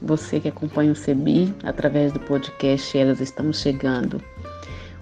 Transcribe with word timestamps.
você 0.00 0.40
que 0.40 0.48
acompanha 0.48 0.92
o 0.92 0.96
CEBI 0.96 1.54
através 1.62 2.12
do 2.12 2.20
podcast 2.20 2.96
Elas 2.96 3.20
Estamos 3.20 3.60
Chegando. 3.60 4.22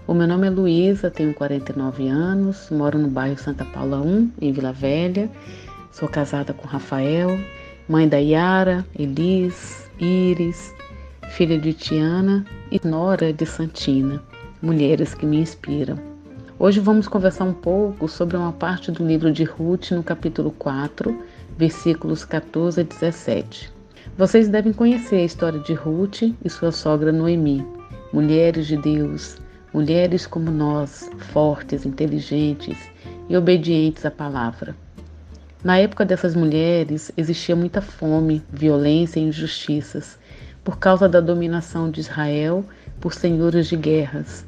O 0.06 0.14
meu 0.14 0.26
nome 0.26 0.46
é 0.46 0.50
Luísa, 0.50 1.10
tenho 1.10 1.34
49 1.34 2.08
anos, 2.08 2.68
moro 2.70 2.98
no 2.98 3.08
bairro 3.08 3.38
Santa 3.38 3.64
Paula 3.64 4.00
1, 4.00 4.32
em 4.40 4.52
Vila 4.52 4.72
Velha. 4.72 5.30
Sou 5.92 6.08
casada 6.08 6.52
com 6.52 6.66
Rafael, 6.66 7.38
mãe 7.88 8.08
da 8.08 8.16
Yara, 8.16 8.84
Elis, 8.98 9.88
Iris, 9.98 10.74
filha 11.30 11.58
de 11.58 11.72
Tiana 11.72 12.44
e 12.70 12.80
nora 12.86 13.32
de 13.32 13.44
Santina, 13.46 14.22
mulheres 14.62 15.14
que 15.14 15.26
me 15.26 15.38
inspiram. 15.38 15.98
Hoje 16.58 16.80
vamos 16.80 17.06
conversar 17.06 17.44
um 17.44 17.54
pouco 17.54 18.08
sobre 18.08 18.36
uma 18.36 18.52
parte 18.52 18.90
do 18.90 19.06
livro 19.06 19.30
de 19.30 19.44
Ruth 19.44 19.92
no 19.92 20.02
capítulo 20.02 20.50
4, 20.52 21.16
versículos 21.56 22.24
14 22.24 22.80
a 22.80 22.84
17. 22.84 23.77
Vocês 24.18 24.48
devem 24.48 24.72
conhecer 24.72 25.14
a 25.14 25.24
história 25.24 25.60
de 25.60 25.72
Ruth 25.74 26.22
e 26.22 26.50
sua 26.50 26.72
sogra 26.72 27.12
Noemi, 27.12 27.64
mulheres 28.12 28.66
de 28.66 28.76
Deus, 28.76 29.36
mulheres 29.72 30.26
como 30.26 30.50
nós, 30.50 31.08
fortes, 31.30 31.86
inteligentes 31.86 32.76
e 33.28 33.36
obedientes 33.36 34.04
à 34.04 34.10
palavra. 34.10 34.74
Na 35.62 35.78
época 35.78 36.04
dessas 36.04 36.34
mulheres 36.34 37.12
existia 37.16 37.54
muita 37.54 37.80
fome, 37.80 38.42
violência 38.52 39.20
e 39.20 39.22
injustiças 39.22 40.18
por 40.64 40.80
causa 40.80 41.08
da 41.08 41.20
dominação 41.20 41.88
de 41.88 42.00
Israel 42.00 42.64
por 42.98 43.14
senhores 43.14 43.68
de 43.68 43.76
guerras. 43.76 44.44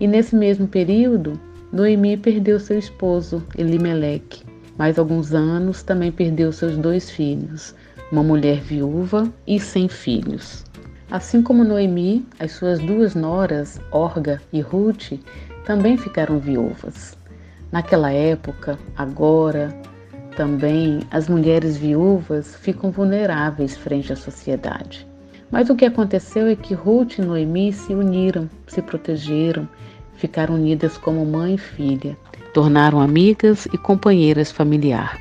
E 0.00 0.08
nesse 0.08 0.34
mesmo 0.34 0.66
período, 0.66 1.38
Noemi 1.72 2.16
perdeu 2.16 2.58
seu 2.58 2.76
esposo, 2.76 3.40
Elimeleque. 3.56 4.42
Mais 4.76 4.98
alguns 4.98 5.32
anos 5.32 5.84
também 5.84 6.10
perdeu 6.10 6.50
seus 6.50 6.76
dois 6.76 7.08
filhos, 7.08 7.72
uma 8.12 8.22
mulher 8.22 8.60
viúva 8.60 9.32
e 9.46 9.58
sem 9.58 9.88
filhos. 9.88 10.64
Assim 11.10 11.42
como 11.42 11.64
Noemi, 11.64 12.24
as 12.38 12.52
suas 12.52 12.78
duas 12.78 13.14
noras, 13.14 13.80
Orga 13.90 14.40
e 14.52 14.60
Ruth, 14.60 15.12
também 15.64 15.96
ficaram 15.96 16.38
viúvas. 16.38 17.16
Naquela 17.72 18.12
época, 18.12 18.78
agora, 18.96 19.74
também 20.36 21.00
as 21.10 21.26
mulheres 21.26 21.78
viúvas 21.78 22.54
ficam 22.56 22.90
vulneráveis 22.90 23.76
frente 23.76 24.12
à 24.12 24.16
sociedade. 24.16 25.06
Mas 25.50 25.70
o 25.70 25.76
que 25.76 25.86
aconteceu 25.86 26.46
é 26.46 26.56
que 26.56 26.74
Ruth 26.74 27.18
e 27.18 27.22
Noemi 27.22 27.72
se 27.72 27.94
uniram, 27.94 28.48
se 28.66 28.82
protegeram, 28.82 29.66
ficaram 30.16 30.54
unidas 30.54 30.98
como 30.98 31.24
mãe 31.24 31.54
e 31.54 31.58
filha, 31.58 32.16
tornaram 32.52 33.00
amigas 33.00 33.66
e 33.72 33.78
companheiras 33.78 34.50
familiar. 34.50 35.18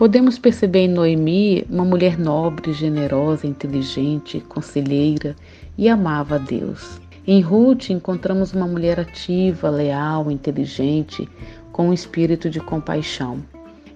Podemos 0.00 0.38
perceber 0.38 0.86
em 0.86 0.88
Noemi 0.88 1.62
uma 1.68 1.84
mulher 1.84 2.18
nobre, 2.18 2.72
generosa, 2.72 3.46
inteligente, 3.46 4.40
conselheira 4.48 5.36
e 5.76 5.90
amava 5.90 6.36
a 6.36 6.38
Deus. 6.38 6.98
Em 7.26 7.42
Ruth 7.42 7.90
encontramos 7.90 8.54
uma 8.54 8.66
mulher 8.66 8.98
ativa, 8.98 9.68
leal, 9.68 10.30
inteligente, 10.30 11.28
com 11.70 11.90
um 11.90 11.92
espírito 11.92 12.48
de 12.48 12.60
compaixão. 12.60 13.44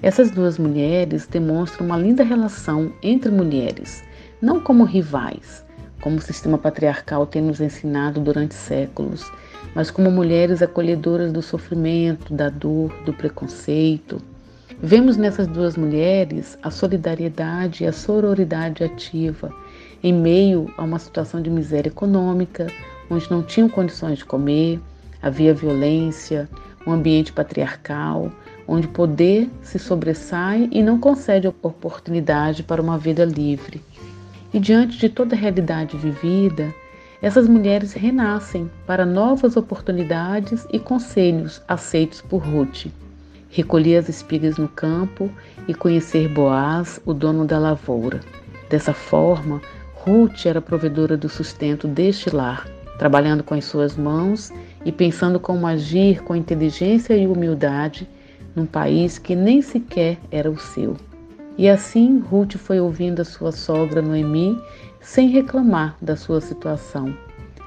Essas 0.02 0.30
duas 0.30 0.58
mulheres 0.58 1.26
demonstram 1.26 1.86
uma 1.86 1.96
linda 1.96 2.22
relação 2.22 2.92
entre 3.02 3.30
mulheres, 3.30 4.04
não 4.42 4.60
como 4.60 4.84
rivais, 4.84 5.64
como 6.02 6.16
o 6.16 6.20
sistema 6.20 6.58
patriarcal 6.58 7.26
tem 7.26 7.40
nos 7.40 7.62
ensinado 7.62 8.20
durante 8.20 8.52
séculos, 8.52 9.24
mas 9.74 9.90
como 9.90 10.10
mulheres 10.10 10.60
acolhedoras 10.60 11.32
do 11.32 11.40
sofrimento, 11.40 12.34
da 12.34 12.50
dor, 12.50 12.92
do 13.06 13.12
preconceito, 13.14 14.20
Vemos 14.86 15.16
nessas 15.16 15.46
duas 15.46 15.78
mulheres 15.78 16.58
a 16.62 16.70
solidariedade 16.70 17.82
e 17.82 17.86
a 17.86 17.92
sororidade 17.92 18.84
ativa 18.84 19.50
em 20.02 20.12
meio 20.12 20.70
a 20.76 20.82
uma 20.82 20.98
situação 20.98 21.40
de 21.40 21.48
miséria 21.48 21.88
econômica, 21.88 22.66
onde 23.08 23.30
não 23.30 23.42
tinham 23.42 23.66
condições 23.66 24.18
de 24.18 24.26
comer, 24.26 24.78
havia 25.22 25.54
violência, 25.54 26.50
um 26.86 26.92
ambiente 26.92 27.32
patriarcal, 27.32 28.30
onde 28.68 28.86
o 28.86 28.90
poder 28.90 29.48
se 29.62 29.78
sobressai 29.78 30.68
e 30.70 30.82
não 30.82 31.00
concede 31.00 31.48
oportunidade 31.48 32.62
para 32.62 32.82
uma 32.82 32.98
vida 32.98 33.24
livre. 33.24 33.82
E 34.52 34.60
diante 34.60 34.98
de 34.98 35.08
toda 35.08 35.34
a 35.34 35.38
realidade 35.38 35.96
vivida, 35.96 36.74
essas 37.22 37.48
mulheres 37.48 37.94
renascem 37.94 38.70
para 38.86 39.06
novas 39.06 39.56
oportunidades 39.56 40.66
e 40.70 40.78
conselhos 40.78 41.62
aceitos 41.66 42.20
por 42.20 42.42
Ruth 42.42 42.88
recolher 43.54 43.98
as 43.98 44.08
espigas 44.08 44.58
no 44.58 44.66
campo 44.66 45.30
e 45.68 45.72
conhecer 45.72 46.28
Boaz, 46.28 47.00
o 47.06 47.14
dono 47.14 47.44
da 47.44 47.56
lavoura. 47.56 48.20
Dessa 48.68 48.92
forma, 48.92 49.62
Ruth 49.94 50.44
era 50.44 50.60
provedora 50.60 51.16
do 51.16 51.28
sustento 51.28 51.86
deste 51.86 52.34
lar, 52.34 52.66
trabalhando 52.98 53.44
com 53.44 53.54
as 53.54 53.64
suas 53.64 53.96
mãos 53.96 54.52
e 54.84 54.90
pensando 54.90 55.38
como 55.38 55.68
agir 55.68 56.20
com 56.24 56.34
inteligência 56.34 57.16
e 57.16 57.28
humildade 57.28 58.08
num 58.56 58.66
país 58.66 59.18
que 59.18 59.36
nem 59.36 59.62
sequer 59.62 60.18
era 60.32 60.50
o 60.50 60.58
seu. 60.58 60.96
E 61.56 61.68
assim 61.68 62.18
Ruth 62.18 62.56
foi 62.56 62.80
ouvindo 62.80 63.22
a 63.22 63.24
sua 63.24 63.52
sogra 63.52 64.02
Noemi 64.02 64.60
sem 65.00 65.28
reclamar 65.28 65.96
da 66.02 66.16
sua 66.16 66.40
situação. 66.40 67.16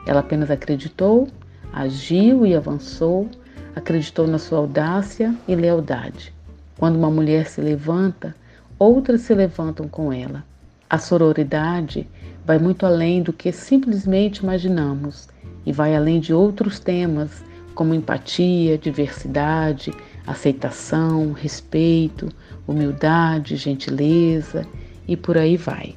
Ela 0.06 0.20
apenas 0.20 0.52
acreditou, 0.52 1.30
agiu 1.72 2.46
e 2.46 2.54
avançou, 2.54 3.30
acreditou 3.78 4.26
na 4.28 4.40
sua 4.40 4.58
audácia 4.58 5.36
e 5.48 5.56
lealdade. 5.56 6.34
Quando 6.80 6.96
uma 6.96 7.12
mulher 7.12 7.48
se 7.48 7.62
levanta, 7.62 8.36
outras 8.80 9.22
se 9.22 9.34
levantam 9.36 9.88
com 9.88 10.12
ela. 10.12 10.44
A 10.90 10.98
sororidade 10.98 12.08
vai 12.44 12.58
muito 12.58 12.86
além 12.86 13.22
do 13.22 13.32
que 13.32 13.52
simplesmente 13.52 14.40
imaginamos 14.40 15.28
e 15.66 15.72
vai 15.72 15.96
além 15.96 16.20
de 16.20 16.34
outros 16.34 16.80
temas 16.80 17.44
como 17.76 17.94
empatia, 17.94 18.78
diversidade, 18.78 19.94
aceitação, 20.26 21.32
respeito, 21.34 22.30
humildade, 22.68 23.58
gentileza 23.58 24.66
e 25.08 25.16
por 25.16 25.38
aí 25.38 25.56
vai. 25.56 25.96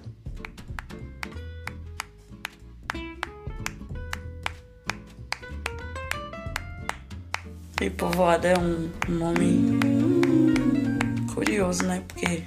E 7.81 7.89
povoada 7.89 8.47
é 8.47 8.59
um 8.59 8.91
nome 9.09 9.81
curioso, 11.33 11.83
né? 11.85 12.03
Porque 12.07 12.45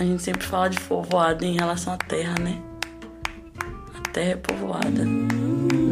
a 0.00 0.02
gente 0.02 0.22
sempre 0.22 0.46
fala 0.46 0.70
de 0.70 0.80
povoada 0.80 1.44
em 1.44 1.54
relação 1.54 1.92
à 1.92 1.98
terra, 1.98 2.34
né? 2.40 2.58
A 3.94 4.08
terra 4.12 4.30
é 4.30 4.36
povoada, 4.36 5.04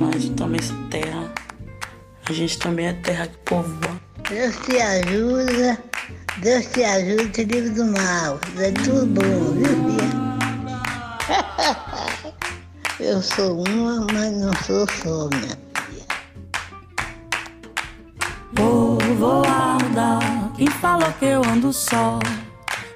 mas 0.01 0.31
também 0.31 0.61
essa 0.61 0.75
terra, 0.91 1.31
a 2.27 2.33
gente 2.33 2.59
também 2.59 2.87
é 2.87 2.95
terra 2.95 3.27
que 3.27 3.37
povoa. 3.45 4.01
Deus 4.31 4.57
te 4.65 4.81
ajuda, 4.81 5.79
Deus 6.39 6.67
te 6.73 6.83
ajuda, 6.83 7.29
te 7.29 7.45
livre 7.45 7.69
do 7.69 7.85
mal. 7.85 8.41
É 8.59 8.73
tudo 8.73 9.05
bom, 9.09 9.53
viu, 9.53 9.67
filha? 9.91 10.33
Eu 12.99 13.21
sou 13.21 13.63
uma, 13.69 14.07
mas 14.11 14.33
não 14.33 14.55
sou 14.65 14.87
só, 14.89 15.29
povoada. 19.23 20.19
Quem 20.57 20.67
falou 20.67 21.13
que 21.19 21.27
eu 21.27 21.43
ando 21.45 21.73
só? 21.73 22.19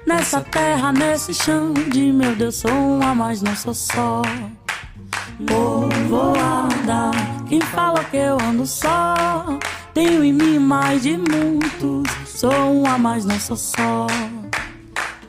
Nessa 0.05 0.41
terra, 0.41 0.91
nesse 0.91 1.33
chão 1.33 1.73
de 1.73 2.11
meu 2.11 2.35
Deus, 2.35 2.55
sou 2.55 2.71
uma, 2.71 3.15
mas 3.15 3.41
não 3.41 3.55
sou 3.55 3.73
só. 3.73 4.21
Povoada, 5.45 7.11
quem 7.47 7.61
falou 7.61 8.03
que 8.05 8.17
eu 8.17 8.37
ando 8.41 8.65
só? 8.65 9.15
Tenho 9.93 10.23
em 10.23 10.33
mim 10.33 10.59
mais 10.59 11.03
de 11.03 11.17
muitos, 11.17 12.11
sou 12.25 12.81
uma, 12.81 12.97
mas 12.97 13.23
não 13.25 13.39
sou 13.39 13.57
só. 13.57 14.07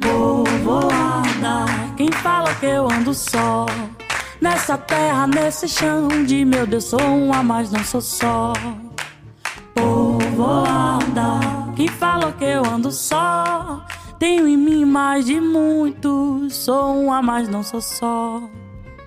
Povoada, 0.01 1.67
quem 1.97 2.11
falou 2.11 2.55
que 2.57 2.67
eu 2.67 2.91
ando 2.91 3.15
só? 3.15 3.67
Nessa 4.41 4.77
terra, 4.79 5.27
nesse 5.27 5.69
chão 5.69 6.09
de 6.25 6.45
meu 6.45 6.67
Deus, 6.67 6.85
sou 6.85 7.01
uma, 7.01 7.43
mas 7.43 7.71
não 7.71 7.83
sou 7.85 8.01
só 8.01 8.53
povoada 10.39 11.41
que 11.75 11.89
falou 11.89 12.33
que 12.33 12.45
eu 12.45 12.65
ando 12.65 12.93
só. 12.93 13.85
Tenho 14.21 14.47
em 14.47 14.57
mim 14.57 14.85
mais 14.85 15.27
de 15.27 15.41
muitos, 15.41 16.55
sou 16.55 16.95
um 16.95 17.13
a 17.13 17.21
mais, 17.21 17.49
não 17.49 17.63
sou 17.65 17.81
só. 17.81 18.41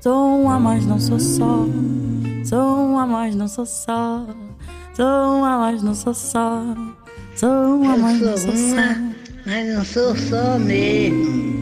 Sou 0.01 0.41
uma, 0.41 0.59
mas 0.59 0.85
não 0.85 0.99
sou 0.99 1.19
só. 1.19 1.65
Sou 2.43 2.85
uma, 2.85 3.07
mas 3.07 3.35
não 3.35 3.47
sou 3.47 3.65
só. 3.65 4.25
Sou 4.93 5.37
uma, 5.37 5.57
mas 5.57 5.81
não 5.81 5.95
sou 5.95 6.13
só. 6.13 6.63
Sou 7.35 7.81
uma, 7.81 7.97
mas 7.97 8.19
não 8.19 8.37
sou 8.37 8.55
só. 8.55 8.75
Mas 9.45 9.75
não 9.75 9.85
sou 9.85 10.15
só 10.15 10.59
mesmo. 10.59 11.61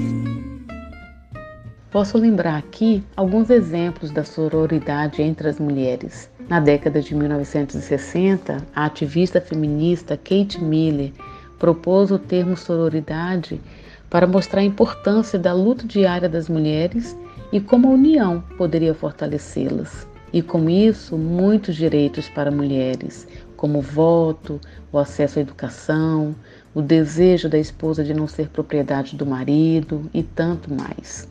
Posso 1.91 2.17
lembrar 2.17 2.57
aqui 2.57 3.03
alguns 3.15 3.49
exemplos 3.49 4.11
da 4.11 4.23
sororidade 4.23 5.21
entre 5.21 5.47
as 5.47 5.59
mulheres. 5.59 6.29
Na 6.49 6.59
década 6.59 6.99
de 6.99 7.13
1960, 7.13 8.57
a 8.75 8.85
ativista 8.85 9.39
feminista 9.39 10.17
Kate 10.17 10.59
Miller 10.59 11.11
propôs 11.59 12.09
o 12.09 12.17
termo 12.17 12.57
sororidade 12.57 13.61
para 14.09 14.25
mostrar 14.25 14.61
a 14.61 14.65
importância 14.65 15.37
da 15.37 15.53
luta 15.53 15.85
diária 15.85 16.27
das 16.27 16.49
mulheres 16.49 17.15
e 17.51 17.61
como 17.61 17.87
a 17.87 17.91
união 17.91 18.43
poderia 18.57 18.95
fortalecê-las. 18.95 20.07
E 20.33 20.41
com 20.41 20.67
isso, 20.67 21.15
muitos 21.15 21.75
direitos 21.75 22.27
para 22.27 22.49
mulheres, 22.49 23.27
como 23.55 23.77
o 23.77 23.83
voto, 23.83 24.59
o 24.91 24.97
acesso 24.97 25.37
à 25.37 25.43
educação, 25.43 26.33
o 26.73 26.81
desejo 26.81 27.47
da 27.47 27.59
esposa 27.59 28.03
de 28.03 28.13
não 28.15 28.27
ser 28.27 28.49
propriedade 28.49 29.15
do 29.15 29.25
marido 29.25 30.09
e 30.11 30.23
tanto 30.23 30.73
mais. 30.73 31.27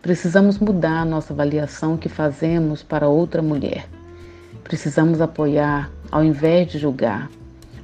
Precisamos 0.00 0.58
mudar 0.58 1.02
a 1.02 1.04
nossa 1.04 1.34
avaliação 1.34 1.98
que 1.98 2.08
fazemos 2.08 2.82
para 2.82 3.06
outra 3.06 3.42
mulher. 3.42 3.86
Precisamos 4.64 5.20
apoiar 5.20 5.90
ao 6.10 6.22
invés 6.22 6.70
de 6.70 6.78
julgar, 6.78 7.30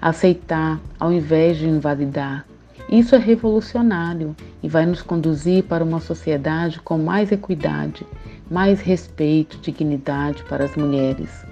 aceitar 0.01 0.81
ao 1.01 1.13
invés 1.13 1.57
de 1.57 1.67
invalidar. 1.69 2.45
Isso 2.91 3.15
é 3.15 3.19
revolucionário 3.19 4.35
e 4.63 4.69
vai 4.69 4.87
nos 4.87 5.03
conduzir 5.03 5.65
para 5.65 5.85
uma 5.85 6.01
sociedade 6.01 6.81
com 6.81 6.99
mais 6.99 7.33
equidade, 7.33 8.07
mais 8.51 8.81
respeito, 8.81 9.59
dignidade 9.59 10.43
para 10.45 10.65
as 10.65 10.75
mulheres. 10.77 11.45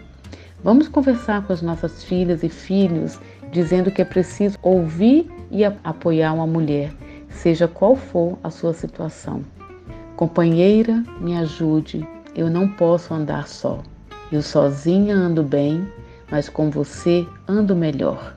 Vamos 0.62 0.88
conversar 0.88 1.46
com 1.46 1.52
as 1.52 1.62
nossas 1.62 2.02
filhas 2.05 2.43
e 2.43 2.49
filhos 2.49 3.20
dizendo 3.52 3.90
que 3.90 4.02
é 4.02 4.05
preciso 4.05 4.58
ouvir 4.62 5.31
e 5.50 5.64
apoiar 5.64 6.32
uma 6.32 6.46
mulher, 6.46 6.93
seja 7.28 7.69
qual 7.69 7.96
for 7.96 8.38
a 8.43 8.50
sua 8.50 8.75
situação. 8.75 9.43
Companheira, 10.17 11.05
me 11.20 11.37
ajude, 11.37 12.06
eu 12.34 12.50
não 12.50 12.69
posso 12.69 13.12
andar 13.14 13.46
só. 13.46 13.82
Eu 14.31 14.43
sozinha 14.43 15.14
ando 15.14 15.43
bem, 15.43 15.87
mas 16.31 16.49
com 16.49 16.69
você 16.69 17.26
ando 17.46 17.76
melhor. 17.76 18.36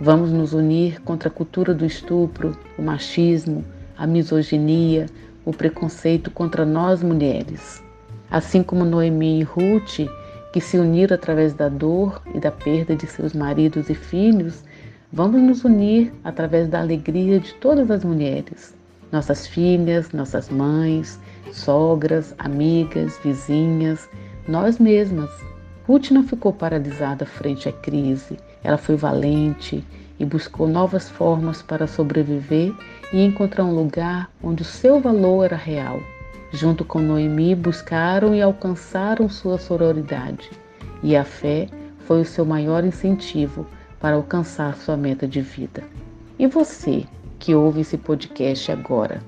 Vamos 0.00 0.32
nos 0.32 0.54
unir 0.54 1.00
contra 1.02 1.28
a 1.28 1.32
cultura 1.32 1.74
do 1.74 1.84
estupro, 1.84 2.56
o 2.78 2.82
machismo, 2.82 3.64
a 3.96 4.06
misoginia, 4.06 5.06
o 5.44 5.52
preconceito 5.52 6.30
contra 6.30 6.64
nós 6.64 7.02
mulheres. 7.02 7.82
Assim 8.30 8.62
como 8.62 8.84
Noemi 8.84 9.40
e 9.40 9.42
Ruth, 9.42 10.08
que 10.52 10.60
se 10.60 10.78
uniram 10.78 11.14
através 11.14 11.52
da 11.52 11.68
dor 11.68 12.22
e 12.34 12.40
da 12.40 12.50
perda 12.50 12.96
de 12.96 13.06
seus 13.06 13.34
maridos 13.34 13.90
e 13.90 13.94
filhos, 13.94 14.64
vamos 15.12 15.40
nos 15.40 15.64
unir 15.64 16.12
através 16.24 16.66
da 16.66 16.80
alegria 16.80 17.38
de 17.38 17.54
todas 17.54 17.90
as 17.90 18.04
mulheres 18.04 18.74
nossas 19.12 19.46
filhas, 19.46 20.12
nossas 20.12 20.48
mães, 20.48 21.18
sogras, 21.52 22.34
amigas, 22.38 23.18
vizinhas, 23.22 24.08
nós 24.46 24.78
mesmas. 24.78 25.30
Ruth 25.86 26.10
não 26.10 26.22
ficou 26.22 26.52
paralisada 26.52 27.26
frente 27.26 27.68
à 27.68 27.72
crise, 27.72 28.38
ela 28.62 28.76
foi 28.76 28.96
valente 28.96 29.84
e 30.18 30.24
buscou 30.24 30.68
novas 30.68 31.08
formas 31.08 31.62
para 31.62 31.86
sobreviver 31.86 32.72
e 33.12 33.24
encontrar 33.24 33.64
um 33.64 33.74
lugar 33.74 34.30
onde 34.42 34.62
o 34.62 34.64
seu 34.64 35.00
valor 35.00 35.44
era 35.44 35.56
real. 35.56 36.00
Junto 36.52 36.84
com 36.84 36.98
Noemi, 36.98 37.54
buscaram 37.54 38.34
e 38.34 38.42
alcançaram 38.42 39.28
sua 39.28 39.58
sororidade, 39.58 40.50
e 41.02 41.16
a 41.16 41.24
fé 41.24 41.68
foi 42.06 42.20
o 42.20 42.24
seu 42.24 42.44
maior 42.44 42.84
incentivo 42.84 43.66
para 44.00 44.16
alcançar 44.16 44.74
sua 44.76 44.96
meta 44.96 45.28
de 45.28 45.40
vida. 45.40 45.82
E 46.38 46.46
você? 46.46 47.06
que 47.40 47.54
ouve 47.54 47.80
esse 47.80 47.96
podcast 47.96 48.70
agora. 48.70 49.20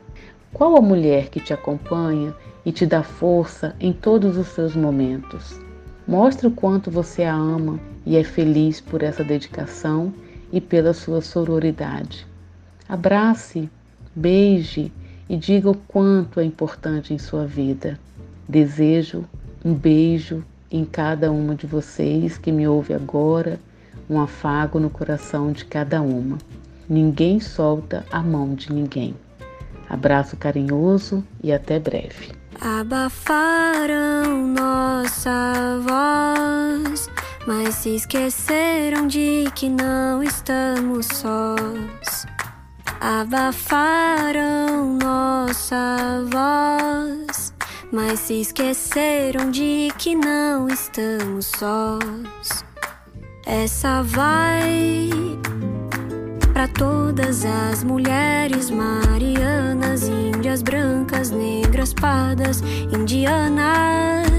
Qual 0.53 0.77
a 0.77 0.83
mulher 0.83 1.31
que 1.31 1.41
te 1.41 1.53
acompanha 1.53 2.35
e 2.65 2.71
te 2.71 2.85
dá 2.85 3.03
força 3.03 3.75
em 3.81 3.93
todos 3.93 4.37
os 4.37 4.49
seus 4.49 4.77
momentos? 4.77 5.59
Mostre 6.07 6.47
o 6.47 6.51
quanto 6.51 6.91
você 6.91 7.25
a 7.25 7.35
ama 7.35 7.81
e 8.05 8.17
é 8.17 8.25
feliz 8.25 8.81
por 8.81 9.03
essa 9.03 9.23
dedicação 9.23 10.13
e 10.53 10.61
pela 10.61 10.93
sua 10.93 11.21
sororidade. 11.21 12.27
Abrace, 12.89 13.71
beije 14.15 14.93
e 15.29 15.37
diga 15.37 15.71
o 15.71 15.77
quanto 15.77 16.41
é 16.41 16.45
importante 16.45 17.15
em 17.15 17.19
sua 17.19 17.47
vida. 17.47 17.99
Desejo 18.49 19.25
um 19.65 19.73
beijo 19.73 20.45
em 20.71 20.85
cada 20.85 21.31
uma 21.31 21.55
de 21.55 21.67
vocês 21.67 22.37
que 22.37 22.51
me 22.51 22.67
ouve 22.67 22.93
agora, 22.93 23.61
um 24.09 24.21
afago 24.21 24.81
no 24.81 24.91
coração 24.91 25.53
de 25.53 25.65
cada 25.65 26.03
uma. 26.03 26.39
Ninguém 26.89 27.41
solta 27.41 28.05
a 28.11 28.23
mão 28.23 28.55
de 28.55 28.73
ninguém. 28.73 29.15
Abraço 29.89 30.37
carinhoso 30.37 31.25
e 31.43 31.53
até 31.53 31.79
breve. 31.79 32.33
Abafaram 32.61 34.49
mas 34.49 34.92
se 37.83 37.97
esqueceram 37.97 39.09
de 39.09 39.51
que 39.57 39.69
não 39.69 40.23
estamos 40.23 41.05
sós. 41.05 42.25
Abafaram 43.01 44.97
nossa 45.03 46.23
voz, 46.31 47.53
mas 47.91 48.21
se 48.21 48.41
esqueceram 48.41 49.51
de 49.51 49.93
que 49.99 50.15
não 50.15 50.69
estamos 50.69 51.47
sós. 51.59 52.65
Essa 53.45 54.01
vai 54.05 55.11
para 56.53 56.69
todas 56.69 57.45
as 57.45 57.83
mulheres 57.83 58.71
marianas, 58.71 60.07
índias 60.07 60.63
brancas, 60.63 61.33
negras, 61.33 61.93
pardas, 61.93 62.63
indianas. 62.93 64.32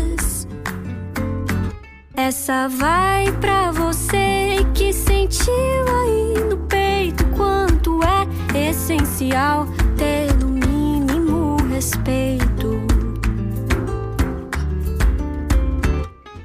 Essa 2.26 2.70
vai 2.70 3.30
para 3.42 3.70
você 3.72 4.56
que 4.74 4.94
sentiu 4.94 5.54
aí 5.54 6.46
no 6.50 6.56
peito 6.70 7.26
quanto 7.36 8.00
é 8.02 8.70
essencial 8.70 9.68
ter 9.98 10.34
no 10.36 10.48
mínimo 10.48 11.58
respeito. 11.70 12.80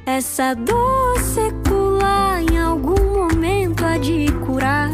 Essa 0.05 0.53
dor 0.55 1.17
secular 1.21 2.43
em 2.43 2.59
algum 2.59 3.29
momento 3.29 3.85
há 3.85 3.99
de 3.99 4.27
curar 4.45 4.91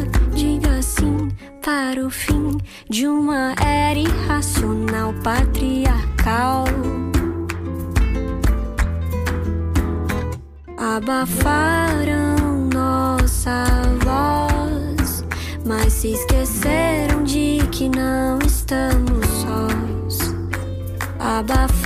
para 1.64 2.05
o 2.05 2.11
fim 2.11 2.59
de 2.91 3.09
uma 3.09 3.55
era 3.55 3.99
irracional 3.99 5.14
patriarcal. 5.23 6.67
Abafaram 10.97 12.69
nossa 12.73 13.65
voz, 14.05 15.25
mas 15.67 15.93
se 15.93 16.13
esqueceram 16.13 17.25
de 17.25 17.59
que 17.73 17.89
não 17.89 18.39
estamos 18.39 19.27
sós. 19.27 20.37
Abafaram 21.19 21.84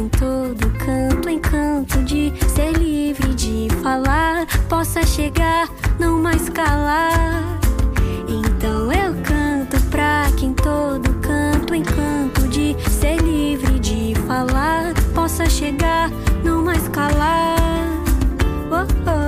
em 0.00 0.08
todo 0.08 0.70
canto, 0.78 1.28
encanto 1.28 2.02
de 2.04 2.32
ser 2.48 2.72
livre 2.72 3.34
de 3.34 3.68
falar, 3.82 4.46
possa 4.66 5.04
chegar, 5.04 5.68
não 5.98 6.18
mais 6.18 6.48
calar. 6.48 7.60
Então 8.26 8.90
eu 8.90 9.12
canto 9.22 9.78
pra 9.90 10.24
que 10.38 10.46
em 10.46 10.54
todo 10.54 11.12
canto, 11.20 11.74
encanto 11.74 12.48
de 12.48 12.74
ser 12.88 13.16
livre 13.20 13.78
de 13.78 14.14
falar, 14.26 14.94
possa 15.14 15.44
chegar, 15.50 16.10
não 16.42 16.64
mais 16.64 16.88
calar. 16.88 17.58
Oh, 18.70 19.10
oh. 19.10 19.19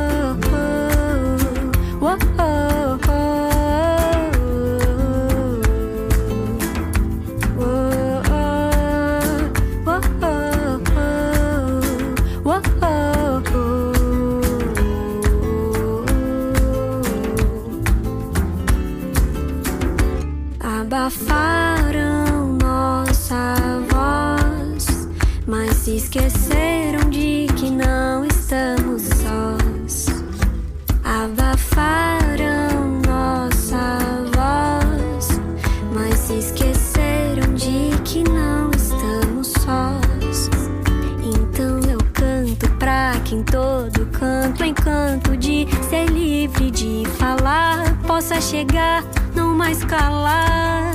Todo 43.73 44.07
canto, 44.13 44.63
encanto 44.63 45.35
de 45.35 45.67
ser 45.89 46.05
livre 46.11 46.71
de 46.71 47.05
falar, 47.17 47.97
possa 48.07 48.39
chegar 48.39 49.03
não 49.35 49.55
mais 49.55 49.83
calar. 49.83 50.93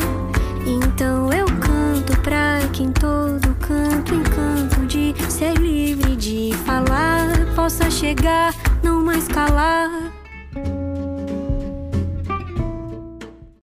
Então 0.63 1.33
eu 1.33 1.47
canto 1.47 2.15
pra 2.21 2.59
que 2.71 2.83
em 2.83 2.91
todo 2.91 3.55
canto, 3.55 4.13
encanto 4.13 4.85
de 4.85 5.15
ser 5.27 5.55
livre 5.57 6.15
de 6.15 6.53
falar, 6.65 7.47
possa 7.55 7.89
chegar, 7.89 8.53
não 8.83 9.03
mais 9.03 9.27
calar. 9.27 10.16